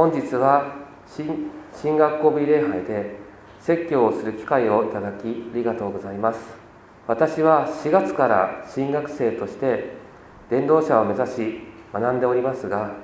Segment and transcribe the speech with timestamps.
[0.00, 0.76] 本日は
[1.06, 3.18] 新学校日礼拝で
[3.58, 6.40] 説教をする機会をいただきありがとうございます。
[7.06, 9.92] 私は4月から新学生として
[10.48, 11.60] 伝道者を目指し
[11.92, 12.94] 学んでおりますが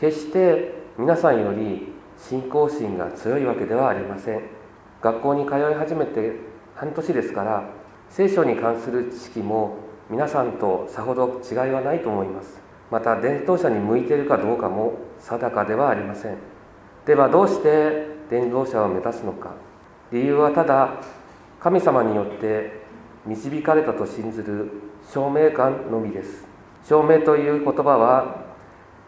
[0.00, 4.40] 決して皆さんより信仰心が強いわけではありません。
[5.02, 6.36] 学校に通い始めて
[6.74, 7.68] 半年ですから
[8.08, 9.76] 聖書に関する知識も
[10.08, 12.64] 皆さんとさほど違いはないと思います。
[12.90, 16.36] また伝道者に向いているかどうかも定かではありません。
[17.04, 19.54] ではどうして伝道者を目指すのか。
[20.12, 21.00] 理由はただ
[21.60, 22.84] 神様によって
[23.26, 24.70] 導かれたと信ずる
[25.12, 26.46] 証明感のみです。
[26.84, 28.44] 証明という言葉は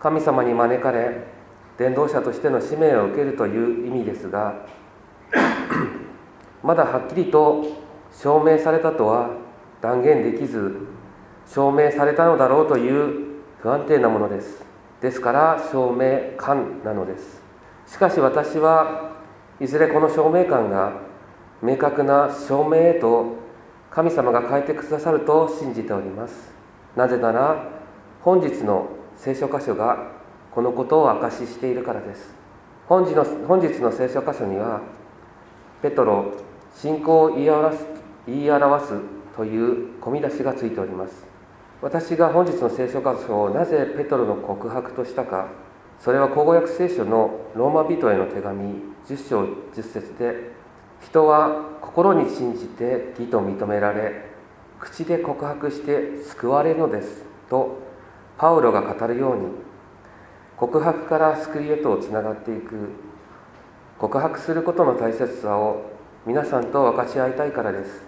[0.00, 1.24] 神様に招かれ
[1.78, 4.66] 伝道者としての使命を受けるという意味ですが
[6.62, 7.64] まだはっきりと
[8.12, 9.30] 証明されたとは
[9.80, 10.86] 断言できず
[11.46, 13.31] 証明されたのだろうという
[13.62, 14.64] 不安定なものです。
[15.00, 17.40] ですから証明感なのです。
[17.86, 19.12] しかし私は
[19.60, 20.94] いずれこの証明感が
[21.62, 23.36] 明確な証明へと
[23.90, 26.52] 神様が変えてくださると信じております。
[26.96, 27.68] なぜなら
[28.22, 30.10] 本日の聖書箇所が
[30.50, 32.34] このことを証ししているからです。
[32.88, 34.80] 本日の本日の聖書箇所には
[35.82, 36.32] ペトロ
[36.74, 37.86] 信仰を言い表す
[38.26, 38.94] 言い表す
[39.36, 41.31] という込み出しがついております。
[41.82, 45.48] 私が本日の聖書箇所をなぜペトロの告白としたか
[46.00, 48.74] それは口語訳聖書のローマ人への手紙
[49.06, 50.52] 10章10節で
[51.04, 54.30] 人は心に信じて義と認められ
[54.78, 57.78] 口で告白して救われるのですと
[58.38, 59.72] パウロが語るように
[60.62, 62.90] 告白から救いへとつながっていく。
[63.98, 65.90] 告白することの大切さを
[66.24, 68.04] 皆さんと分かち合いたいからです。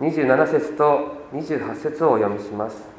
[0.00, 2.93] 27節と28節をお読みします。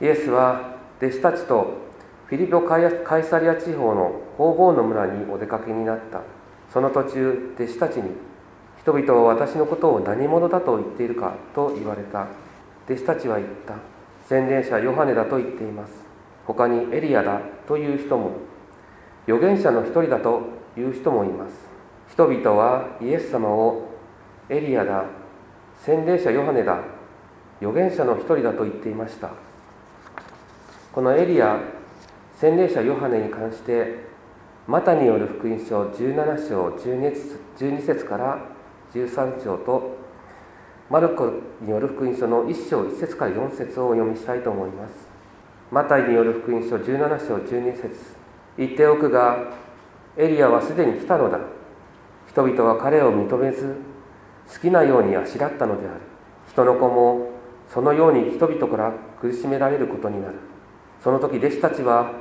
[0.00, 1.88] イエスは弟子たちと
[2.26, 6.20] フィリポ・カイサリア地方の方々の村にお出かけになった。
[6.72, 8.10] その途中弟子たちに
[8.80, 12.26] 人々は私のことを何者だと言っているかと言われた。
[12.86, 13.74] 弟子たちは言った。
[14.26, 15.92] 洗礼者ヨハネだと言っています。
[16.46, 18.32] 他にエリアだという人も。
[19.26, 20.42] 預言者の一人だと
[20.76, 21.54] いう人もいます。
[22.12, 23.88] 人々はイエス様を
[24.48, 25.04] エリアだ。
[25.76, 26.80] 洗礼者ヨハネだ。
[27.60, 29.47] 預言者の一人だと言っていました。
[30.98, 31.60] このエリア
[32.40, 33.98] 洗礼者ヨハネに関して
[34.66, 38.38] マタによる福音書17章12節から
[38.92, 39.96] 13章と
[40.90, 45.08] マルコによる福音書の1章1節から4節をお読みしたいと思います。
[45.70, 47.94] マタイによる福音書17章12節
[48.56, 49.52] 言っておくが
[50.16, 51.38] エリアはすでに来たのだ。
[52.28, 53.76] 人々は彼を認めず
[54.52, 56.00] 好きなようにあしらったのである。
[56.50, 57.30] 人の子も
[57.72, 60.57] そのように人々から苦しめられることになる。
[61.02, 62.12] その時弟子たちは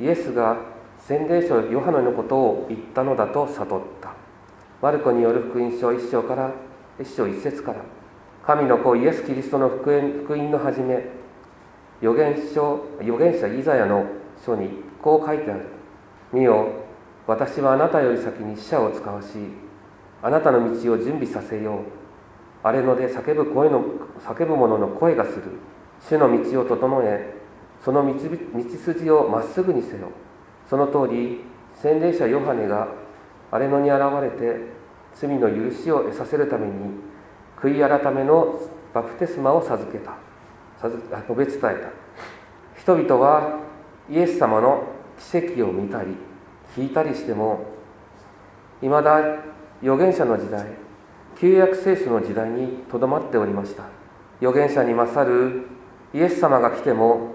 [0.00, 0.56] イエスが
[0.98, 4.14] 洗礼書ヨハネのことを言ったのだと悟った。
[4.80, 6.52] マルコによる福音書1章から
[7.00, 7.82] 1章1節から
[8.46, 11.04] 神の子イエス・キリストの福音福音の始め
[12.00, 14.06] 預言書預言者イザヤの
[14.44, 14.70] 書に
[15.02, 15.66] こう書いてある
[16.32, 16.68] 「見よ
[17.26, 19.28] 私はあなたより先に死者を使わし
[20.22, 21.78] あなたの道を準備させよう。
[22.62, 23.84] 荒れ野で叫ぶ声の
[24.20, 25.42] 叫ぶ者の声がする。
[26.00, 27.34] 主の道を整え
[27.84, 30.10] その道筋をまっすぐにせよ。
[30.68, 31.40] その通り
[31.80, 32.88] 洗礼者ヨハネが
[33.50, 34.60] 荒れ野に現れて
[35.14, 36.72] 罪の許しを得させるために
[37.56, 38.60] 悔い改めの
[38.92, 40.16] バプテスマを授けた。
[40.80, 41.70] 述べ伝えた。
[42.80, 43.58] 人々は
[44.08, 44.84] イエス様の
[45.18, 46.16] 奇跡を見たり
[46.76, 47.66] 聞いたりしても
[48.80, 49.18] いまだ
[49.82, 50.66] 預言者の時代
[51.36, 53.84] 旧約聖書の時代にとどまっておりました。
[54.40, 55.66] 預言者に勝る
[56.14, 57.34] イエス様が来ても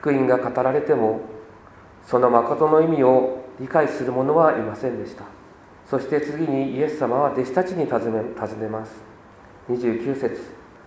[0.00, 1.20] 福音が語られても
[2.02, 5.24] その誠の意味を理解する者はいませんでした。
[5.84, 9.02] そして次にイエス様は弟子たちに尋ね尋ねます。
[9.68, 10.40] 29節。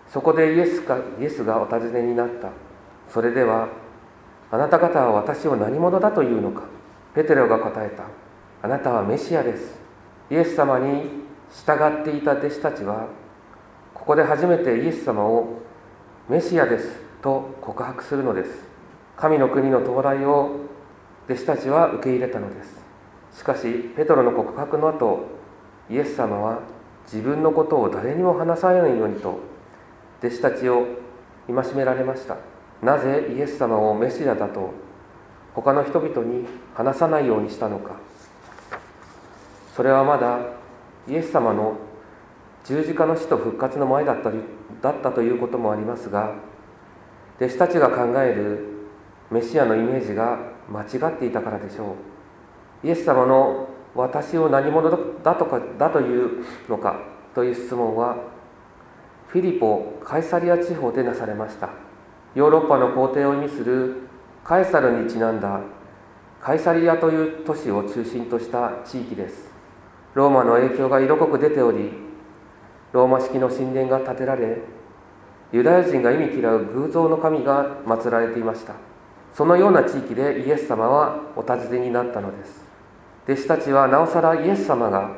[0.09, 2.49] そこでイエスがイエスがお尋ねになった。
[3.07, 3.67] それでは
[4.49, 6.63] あなた方は私を何者だというのか。
[7.13, 8.05] ペテロが答えた。
[8.63, 9.77] あなたはメシアです。
[10.31, 11.03] イエス様に
[11.51, 13.07] 従っていた弟子たちは
[13.93, 15.61] ここで初めてイエス様を
[16.27, 18.72] メシアですと告白するのです。
[19.15, 20.51] 神の国の到来を
[21.27, 22.83] 弟子たちは受け入れたのです。
[23.31, 25.27] しかしペトロの告白の後
[25.89, 26.59] イエス様は
[27.05, 29.39] 自分のことを誰にも話さないようにと
[30.19, 30.85] 弟子たちを
[31.47, 32.37] 戒められました。
[32.81, 34.73] なぜイエス様をメシアだと
[35.53, 37.95] 他の人々に話さないようにしたのか。
[39.75, 40.39] それはまだ
[41.07, 41.77] イエス様の
[42.63, 44.31] 十字架の死と復活の前だった
[44.81, 46.35] だったということもありますが
[47.37, 48.72] 弟子たちが考える
[49.33, 50.37] メシアのイメージが
[50.69, 51.95] 間違っていたからでしょ
[52.83, 52.87] う。
[52.87, 54.89] イエス様の私を何者
[55.23, 56.99] だとかだというのか
[57.33, 58.17] という質問は
[59.27, 61.69] フィリポ・カイサリア地方でなされました。
[62.35, 64.03] ヨーロッパの皇帝を意味する
[64.43, 65.61] カエサルにちなんだ
[66.39, 69.51] カイサリアという都市を中心とした地域です。
[70.13, 71.91] ローマの影響が色濃く出ており
[72.91, 74.59] ローマ式の神殿が建てられ
[75.51, 78.92] ユダヤ人が意味嫌う偶像の神が祀られていました。
[79.33, 82.63] そのような地域でイエス様はお尋ねになったのです。
[83.25, 85.09] 弟子たちはなおさらイエス様が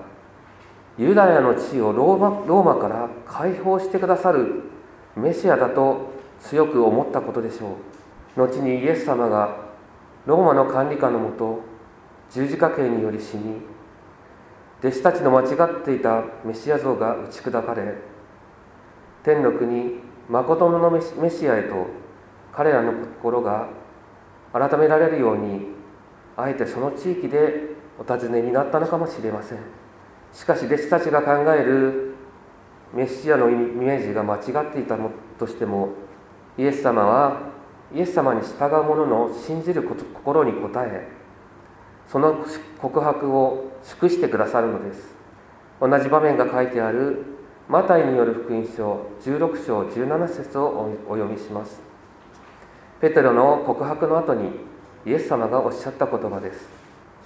[0.97, 4.63] ユダヤの地をローマローマから解放してくださる
[5.17, 7.77] メシアだと強く思ったことでしょ
[8.37, 8.39] う。
[8.39, 9.57] 後にイエス様が
[10.25, 11.61] ローマの管理下のもと
[12.31, 13.61] 十字架刑により死に
[14.79, 17.95] 弟子たちの間違っていたメシア像が打ち砕かれ
[19.23, 21.87] 天の国誠のメシアへと
[22.53, 23.67] 彼らの心が
[24.57, 25.67] 改められるように
[26.37, 29.57] あえてその地域でお尋ねになったのかもしれません。
[30.31, 32.15] しかし弟子たちが考える
[32.93, 34.97] メシアのイメージが間違っていた
[35.37, 35.89] としても
[36.57, 37.51] イエス様は
[37.93, 41.07] イエス様に従う者の信じる心に応え
[42.07, 42.45] その
[42.81, 45.15] 告白を祝してくださるのです。
[45.81, 47.25] 同じ場面が書いてある
[47.67, 51.94] マタイによる福音書16章17節をお読みします。
[53.05, 54.49] ペテロの告白の後に
[55.05, 56.67] イエス様がおっしゃった言葉です。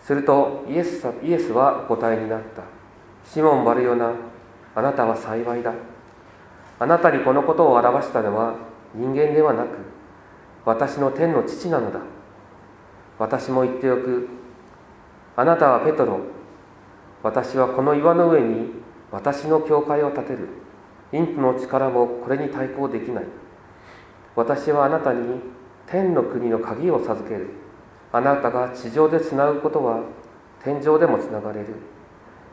[0.03, 2.63] するとイエスイエスはお答えになった。
[3.23, 4.11] シモン・バルヨナ
[4.75, 5.73] あなたは幸いだ。
[6.79, 8.55] あなたにこのことを表したのは
[8.93, 9.67] 人間ではなく
[10.65, 12.01] 私の天の父なのだ。
[13.17, 14.27] 私も言っておく。
[15.37, 16.19] あなたはペトロ
[17.23, 18.71] 私はこの岩の上に
[19.13, 20.49] 私の教会を建てる。
[21.11, 23.23] 陰婦の力もこれに対抗できない。
[24.35, 25.57] 私はあなたに
[25.89, 27.49] 天の国の鍵を授ける。
[28.11, 30.03] あなたが地上でつなぐことは
[30.63, 31.67] 天上でもつながれる。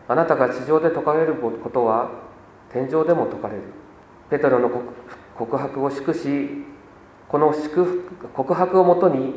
[0.09, 2.11] あなたが地上で解かれることは
[2.73, 3.63] 天上でも解かれる。
[4.31, 4.71] ペテロの
[5.37, 6.65] 告白を祝し
[7.29, 9.35] この祝告白をもとに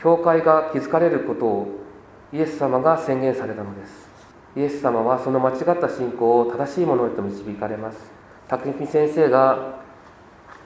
[0.00, 1.68] 教会が築かれることを
[2.32, 4.10] イエス様が宣言されたのです。
[4.56, 8.10] イエス様はその間違った信仰を正しいものへと導かれます。
[8.48, 9.80] 竹見先生が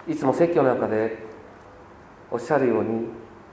[0.08, 1.24] いつも説教の中で
[2.30, 3.08] おっしゃるように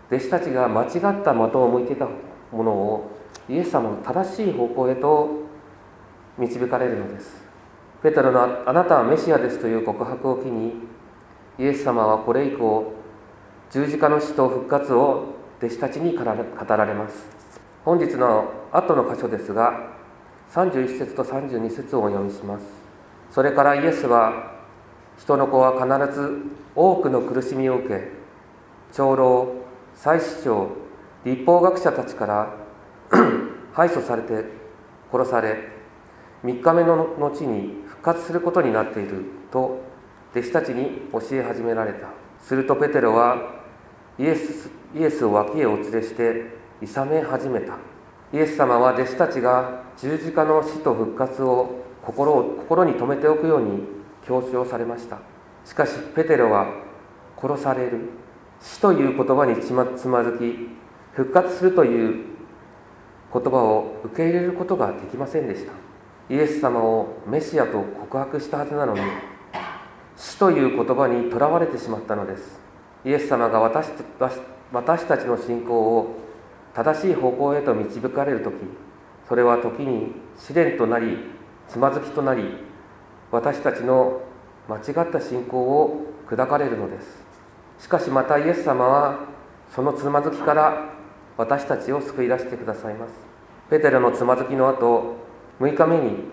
[0.09, 0.89] 弟子たちが間違っ
[1.23, 2.07] た的を向いていた
[2.51, 3.11] ものを
[3.49, 5.29] イエス様の正しい方向へと
[6.37, 7.43] 導かれるのです。
[8.01, 10.87] ペテロの「あなたはメシアです」という告白を機に
[11.57, 12.91] イエス様はこれ以降
[13.69, 15.23] 十字架の死と復活を
[15.59, 17.27] 弟子たちに語られます。
[17.85, 19.91] 本日の後の箇所ですが
[20.51, 22.65] 31節と32節をお読みします。
[23.31, 24.51] それからイエスは
[25.17, 26.43] 人の子は必ず
[26.75, 28.22] 多くの苦しみを受け
[28.93, 29.47] 長老
[29.95, 30.69] 祭司長
[31.25, 32.55] 立法学者たちから
[33.73, 34.45] 敗訴されて
[35.11, 35.57] 殺され
[36.43, 39.81] 3日目の後に復活することになっていると
[40.31, 42.07] 弟子たちに教え始められた。
[42.39, 43.61] するとペテロは
[44.19, 46.43] イエスイエスを脇へお連れして
[46.81, 47.77] 諌め始めた。
[48.33, 53.83] イエス様は弟子たちが十字架の死と復活を心を心に留めておくように
[54.25, 55.19] 強調されました。
[55.63, 56.67] しかしペテロは
[57.39, 58.22] 殺される。
[58.63, 59.83] 死という言葉につま
[60.23, 60.69] ずき
[61.11, 62.25] 復活するという
[63.33, 65.73] 言葉を受け入れることができませんでした。
[66.29, 69.01] イエス様をメシアと告白したはずなのに
[70.15, 72.57] 死という言葉にとらわれてしまったのです。
[73.03, 73.89] イエス様が私
[74.71, 76.15] 私たちの信仰を
[76.73, 78.53] 正しい方向へと導かれる時
[79.27, 81.17] それは時に試練となり
[81.67, 82.43] つまずきとなり
[83.29, 84.21] 私たちの
[84.69, 87.22] 間違った信仰を砕かれるのです。
[87.79, 89.19] しかしまたイエス様は
[89.73, 90.89] そのつまずきから
[91.37, 93.13] 私たちを救い出してくださいます。
[93.69, 95.15] ペテロのつまずきの後
[95.59, 96.25] 6日目に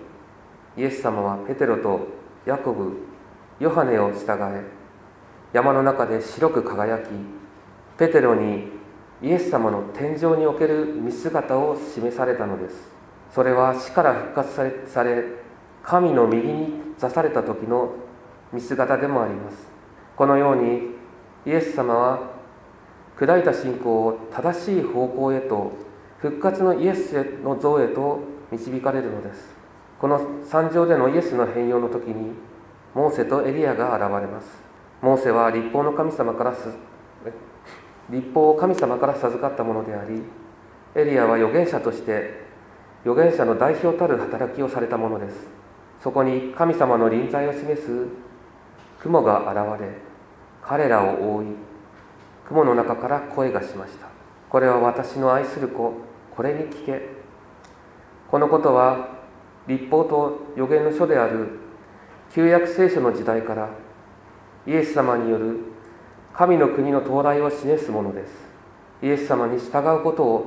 [0.77, 2.07] イエス様はペテロと
[2.47, 2.93] ヤコブ
[3.59, 4.65] ヨハネを従え
[5.53, 7.09] 山の中で白く輝き
[7.99, 8.69] ペテロに
[9.23, 12.91] イエス様の天井における見姿を示されたのです。
[13.35, 14.55] それは死から復活
[14.87, 15.25] され
[15.83, 17.93] 神の右に座された時の
[18.53, 19.69] 見姿でもあります。
[20.17, 20.90] このように
[21.47, 22.41] イエス様は
[23.17, 25.73] 砕いた信仰を正しい方向へと
[26.19, 28.21] 復活のイエスの像へと
[28.51, 29.55] 導かれるのです。
[29.99, 32.33] この山上でのイエスの変容の時に
[32.95, 34.63] モーセとエリアが現れます。
[35.03, 36.53] モーセは立法の神様から
[38.11, 40.23] 立法を神様から授かったものであり
[40.95, 42.45] エリアは預言者として
[43.05, 45.49] 預言者の代表たる働きをされたものです。
[46.03, 48.07] そこに神様の臨在を示す
[49.01, 50.10] 雲が現れ
[50.63, 51.47] 彼らを覆い
[52.49, 54.09] 雲の中から声がしました。
[54.49, 55.93] これは私の愛する子。
[56.35, 57.09] これに聞け。
[58.31, 59.09] このことは
[59.67, 61.61] 立法と予言の書である
[62.33, 63.71] 旧約聖書の時代から
[64.67, 65.59] イエス様による
[66.33, 68.33] 神の国の到来を示すものです。
[69.03, 70.47] イエス様に従うことを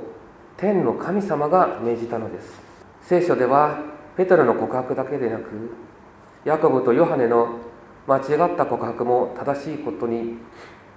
[0.58, 2.62] 天の神様が命じたのです。
[3.02, 3.80] 聖書では
[4.16, 5.44] ペテロの告白だけでなく
[6.46, 7.60] ヤコブとヨハネの
[8.08, 10.38] 間違った告白も正しいことに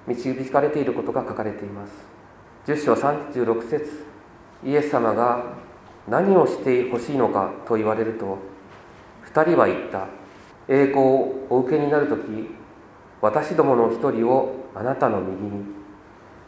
[0.06, 1.92] 導かれていることが書かれています。
[2.66, 4.04] 10章36節
[4.64, 5.54] イエス様が
[6.08, 8.38] 何をしてほしいのかと言われると
[9.32, 10.06] 2人は言った。
[10.68, 12.22] 栄光をお受けになる時
[13.20, 15.64] 私どもの一人をあなたの右に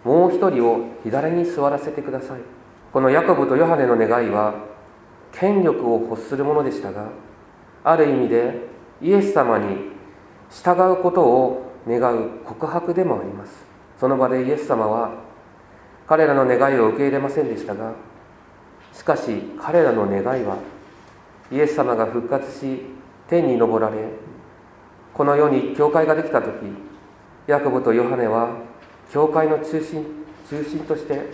[0.04, 2.40] もう一人を左に座らせてください。
[2.92, 4.54] このヤコブとヨハネの願いは
[5.30, 7.08] 権力を欲するものでしたが
[7.84, 8.66] ある意味で
[9.00, 9.97] イエス様に
[10.50, 13.64] 従うことを願う告白でもあります。
[13.98, 15.10] その場でイエス様は
[16.06, 17.92] 彼らの願いを受け入れませんでしたが
[18.92, 20.56] しかし彼らの願いは
[21.50, 22.82] イエス様が復活し
[23.28, 23.96] 天に昇られ
[25.12, 26.52] この世に教会ができた時
[27.46, 28.56] ヤコブとヨハネは
[29.10, 31.26] 教会の中心中心として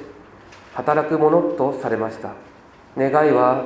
[0.73, 2.33] 働くものとされました。
[2.97, 3.65] 願いは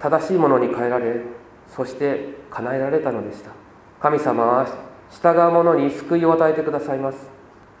[0.00, 1.22] 正しいものに変えられ
[1.68, 3.50] そして叶えられたのでした。
[4.00, 4.66] 神様は
[5.10, 7.28] 従う者に救いを与えてくださいます。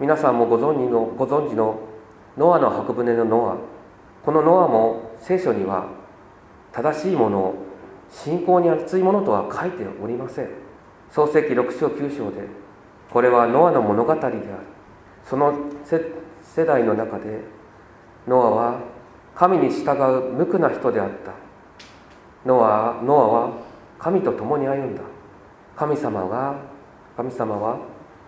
[0.00, 1.78] 皆さんもご存知のご存知の
[2.36, 3.56] ノアの箱舟のノア。
[4.24, 5.86] このノアも聖書には
[6.72, 7.54] 正しいもの
[8.10, 10.48] 信仰に熱いものとは書いておりません。
[11.08, 12.48] 創世記6章9章で
[13.12, 14.38] これはノアの物語である。
[15.24, 17.42] その世代の中で
[18.26, 18.80] ノアは
[19.36, 21.32] 神に従う無垢な人であった。
[22.44, 23.52] ノアノアは
[24.00, 25.02] 神と共に歩んだ。
[25.78, 26.56] 神様が
[27.16, 27.78] 神様は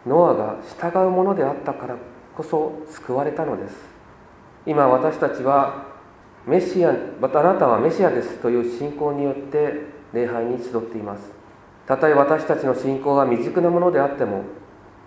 [0.07, 1.97] ノアが従うものであったから
[2.37, 3.77] こそ救われたのです。
[4.65, 5.87] 今私たちは
[6.47, 11.33] メシアまたあなたはメシアですという信仰によって礼拝に集っています。
[11.87, 14.45] たとえ私たちの信仰が未熟なものであっても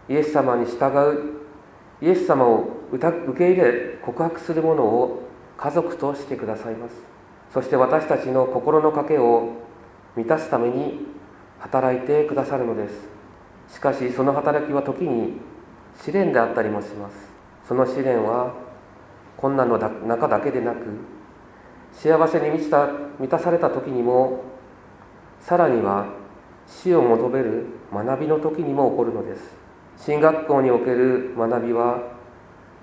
[0.10, 1.44] イエス様に従う
[2.02, 5.24] イエス様を受け入れ告白するものを
[5.58, 6.96] 家族としてくださいます。
[7.54, 9.54] そして私たちの心の賭けを
[10.18, 11.13] 満たすために
[11.64, 13.08] 働いてくださるのです。
[13.70, 15.40] しかしその働きは時に
[15.96, 17.16] 試練であったりもします。
[17.66, 18.54] その試練は
[19.38, 20.80] 困難の中だけでなく
[21.94, 24.44] 幸せに満ちた満たされた時にも
[25.40, 26.08] さらには
[26.68, 29.56] 死を求める学びの時にも起こるのです。
[29.98, 32.12] 進学校における学びは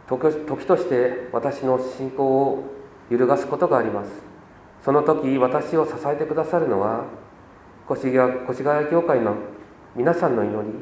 [0.08, 2.64] 時として私の信仰を
[3.10, 4.10] 揺るがすことがあります。
[4.82, 7.04] その時私を支えてくださるのは
[7.90, 9.34] 越谷越谷教会の
[9.96, 10.74] 皆さんの祈り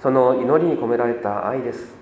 [0.00, 1.94] その祈りに込められた愛です。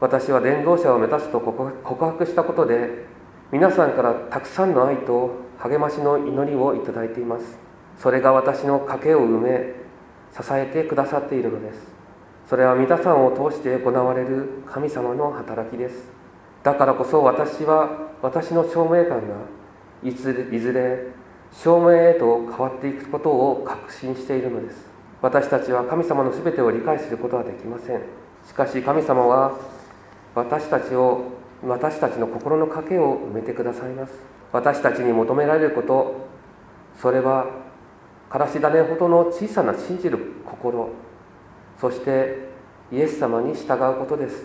[0.00, 3.04] 私は伝道者を目指すと告白したことで
[3.52, 7.58] 皆さんからたくさんの愛と励ましの祈りをいただいています。
[7.98, 9.74] それが私の賭けを埋め
[10.32, 11.94] 支えてくださっているのです。
[12.48, 16.08] それは皆さんを通して行われる神様の働きです。
[16.62, 19.36] だからこそ私は私の証明感が
[20.02, 21.08] いずれいずれ
[21.54, 24.86] 証明へと変わっていくことを確信しているのです。
[25.22, 28.00] 私たちは神様の全てを理解することはできません。
[28.46, 29.56] しかし神様は
[30.34, 31.32] 私たちを
[31.62, 34.12] 私たちの心の賭けを埋めてくださいます。
[34.52, 36.28] 私たちに求められること
[37.00, 37.46] それは
[38.28, 40.90] からし種ほどの小さな信じる心。
[41.80, 42.48] そして
[42.92, 44.44] イエス様に従うことです。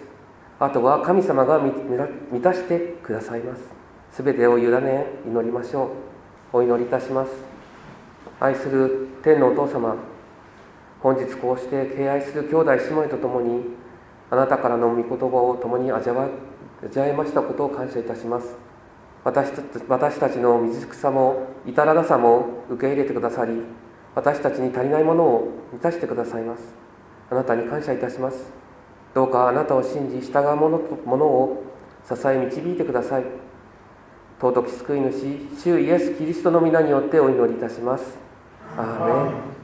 [0.59, 3.63] あとは神様が満たしてくださいます。
[4.23, 5.89] 全てを委ね祈りましょう。
[6.51, 7.31] お祈りいたします。
[8.39, 9.95] 愛する天のお父様
[10.99, 13.65] 本日こうして敬愛する兄弟姉妹と共に
[14.31, 16.27] あなたからの御言葉を共に味わ
[16.83, 18.57] 味わいましたことを感謝いたします。
[19.23, 23.61] 私た私たちの未熟さも至らなさも受け入れてくださり
[24.15, 26.63] 私たちに足りないものを満たしてくださいます。
[27.29, 28.51] あなたに感謝いたします。
[29.13, 31.63] どうかあなたを信じ従うものものを
[32.07, 33.48] 支え導いてください。
[34.39, 35.13] 尊き救い主
[35.61, 38.17] 主イエス・キリストの皆によってお祈りいたします。
[38.77, 39.58] アーメン。